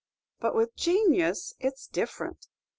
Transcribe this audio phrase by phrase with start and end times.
[0.39, 2.47] But with janius it's different.